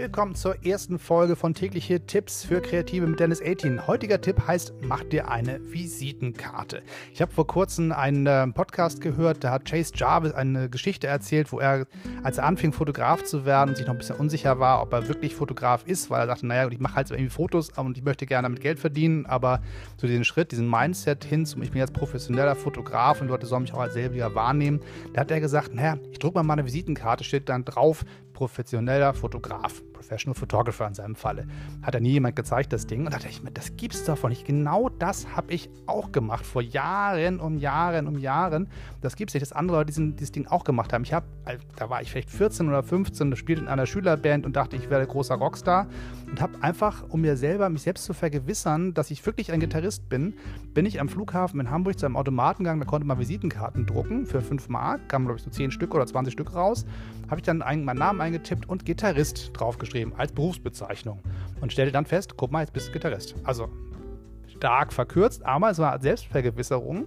[0.00, 3.86] willkommen zur ersten Folge von tägliche Tipps für Kreative mit Dennis 18.
[3.86, 6.82] Heutiger Tipp heißt, mach dir eine Visitenkarte.
[7.12, 11.52] Ich habe vor kurzem einen äh, Podcast gehört, da hat Chase Jarvis eine Geschichte erzählt,
[11.52, 11.86] wo er,
[12.22, 15.34] als er anfing, Fotograf zu werden, sich noch ein bisschen unsicher war, ob er wirklich
[15.34, 18.24] Fotograf ist, weil er dachte, naja, ich mache halt so irgendwie Fotos und ich möchte
[18.24, 19.60] gerne damit Geld verdienen, aber
[19.98, 23.64] so diesen Schritt, diesen Mindset hin zum, ich bin jetzt professioneller Fotograf und Leute sollen
[23.64, 24.80] mich auch als selbiger wahrnehmen,
[25.12, 29.82] da hat er gesagt, naja, ich drücke mal meine Visitenkarte, steht dann drauf, professioneller Fotograf,
[30.00, 31.46] Professional Photographer in seinem Falle.
[31.82, 33.00] Hat er nie jemand gezeigt, das Ding.
[33.00, 34.46] Und da dachte ich mir, das gibt's doch nicht.
[34.46, 38.68] Genau das habe ich auch gemacht, vor Jahren um Jahren um Jahren.
[39.02, 41.04] Das gibt's nicht, dass andere Leute diesen, dieses Ding auch gemacht haben.
[41.04, 41.26] Ich habe,
[41.76, 45.06] da war ich vielleicht 14 oder 15, spielte in einer Schülerband und dachte, ich werde
[45.06, 45.86] großer Rockstar.
[46.30, 50.08] Und habe einfach, um mir selber, mich selbst zu vergewissern, dass ich wirklich ein Gitarrist
[50.08, 50.34] bin,
[50.72, 54.24] bin ich am Flughafen in Hamburg zu einem Automaten gegangen, da konnte man Visitenkarten drucken
[54.24, 56.86] für 5 Mark, kamen glaube ich so 10 Stück oder 20 Stück raus.
[57.28, 61.20] Habe ich dann meinen Namen eingetippt und Gitarrist draufgeschrieben als Berufsbezeichnung
[61.60, 63.34] und stellte dann fest, guck mal, jetzt bist du Gitarrist.
[63.44, 63.68] Also
[64.48, 67.06] stark verkürzt, aber es war Selbstvergewisserung.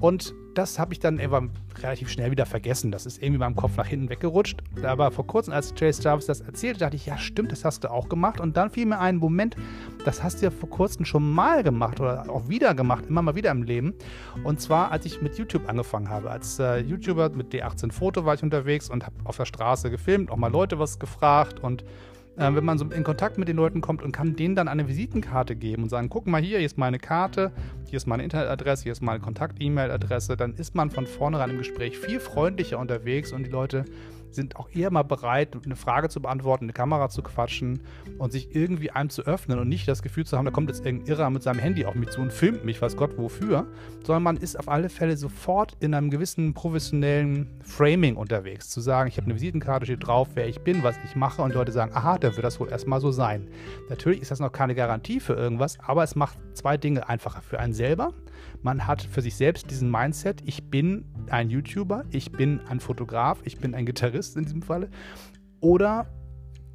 [0.00, 1.50] Und das habe ich dann irgendwann
[1.82, 2.90] relativ schnell wieder vergessen.
[2.90, 4.62] Das ist irgendwie in meinem Kopf nach hinten weggerutscht.
[4.82, 7.90] Aber vor kurzem, als Chase Jarvis das erzählte, dachte ich, ja, stimmt, das hast du
[7.90, 8.40] auch gemacht.
[8.40, 9.56] Und dann fiel mir ein, Moment,
[10.06, 13.34] das hast du ja vor kurzem schon mal gemacht oder auch wieder gemacht, immer mal
[13.34, 13.94] wieder im Leben.
[14.42, 16.30] Und zwar, als ich mit YouTube angefangen habe.
[16.30, 20.30] Als äh, YouTuber mit D18 Foto war ich unterwegs und habe auf der Straße gefilmt,
[20.30, 21.84] auch mal Leute was gefragt und
[22.36, 24.88] äh, wenn man so in Kontakt mit den Leuten kommt und kann denen dann eine
[24.88, 27.52] Visitenkarte geben und sagen, guck mal hier, hier ist meine Karte,
[27.86, 31.98] hier ist meine Internetadresse, hier ist meine Kontakt-E-Mail-Adresse, dann ist man von vornherein im Gespräch
[31.98, 33.84] viel freundlicher unterwegs und die Leute
[34.34, 37.80] sind auch eher mal bereit, eine Frage zu beantworten, eine Kamera zu quatschen
[38.18, 40.84] und sich irgendwie einem zu öffnen und nicht das Gefühl zu haben, da kommt jetzt
[40.84, 43.66] irgendein Irrer mit seinem Handy auf mich zu und filmt mich, weiß Gott wofür,
[44.04, 48.68] sondern man ist auf alle Fälle sofort in einem gewissen professionellen Framing unterwegs.
[48.70, 51.54] Zu sagen, ich habe eine Visitenkarte, steht drauf, wer ich bin, was ich mache und
[51.54, 53.48] Leute sagen, aha, dann wird das wohl erstmal so sein.
[53.88, 57.58] Natürlich ist das noch keine Garantie für irgendwas, aber es macht zwei Dinge einfacher für
[57.58, 58.12] einen selber.
[58.62, 63.38] Man hat für sich selbst diesen Mindset, ich bin ein YouTuber, ich bin ein Fotograf,
[63.44, 64.88] ich bin ein Gitarrist in diesem Falle.
[65.60, 66.06] Oder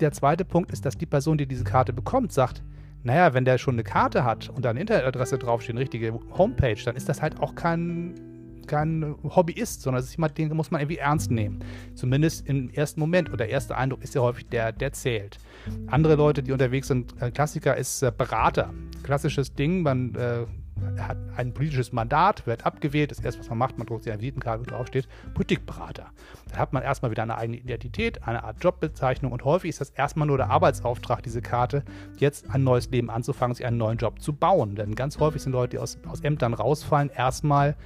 [0.00, 2.62] der zweite Punkt ist, dass die Person, die diese Karte bekommt, sagt,
[3.04, 6.76] naja, wenn der schon eine Karte hat und da eine Internetadresse draufsteht, eine richtige Homepage,
[6.84, 8.14] dann ist das halt auch kein,
[8.66, 11.64] kein Hobbyist, sondern das ist jemand, den muss man irgendwie ernst nehmen.
[11.94, 13.28] Zumindest im ersten Moment.
[13.28, 15.38] Und der erste Eindruck ist ja häufig der, der zählt.
[15.88, 18.72] Andere Leute, die unterwegs sind, Klassiker ist äh, Berater.
[19.02, 20.46] Klassisches Ding, man äh,
[20.98, 23.10] hat ein politisches Mandat, wird abgewählt.
[23.10, 26.06] Das erste, was man macht, man druckt sich eine Visitenkarte, wo draufsteht, Politikberater.
[26.48, 29.90] Dann hat man erstmal wieder eine eigene Identität, eine Art Jobbezeichnung und häufig ist das
[29.90, 31.84] erstmal nur der Arbeitsauftrag, diese Karte,
[32.18, 34.76] jetzt ein neues Leben anzufangen, sich einen neuen Job zu bauen.
[34.76, 37.76] Denn ganz häufig sind Leute, die aus, aus Ämtern rausfallen, erstmal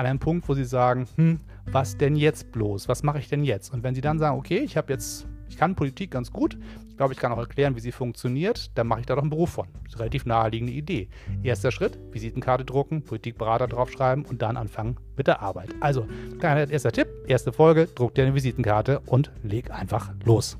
[0.00, 1.40] an einem Punkt, wo sie sagen, hm,
[1.70, 2.88] was denn jetzt bloß?
[2.88, 3.72] Was mache ich denn jetzt?
[3.72, 6.56] Und wenn sie dann sagen, okay, ich habe jetzt ich kann Politik ganz gut.
[6.88, 8.70] Ich glaube, ich kann auch erklären, wie sie funktioniert.
[8.76, 9.66] Dann mache ich da doch einen Beruf von.
[9.84, 11.08] Das ist relativ naheliegende Idee.
[11.42, 15.70] Erster Schritt, Visitenkarte drucken, Politikberater draufschreiben und dann anfangen mit der Arbeit.
[15.80, 16.06] Also,
[16.38, 20.56] kleiner erster Tipp, erste Folge, druck dir eine Visitenkarte und leg einfach los.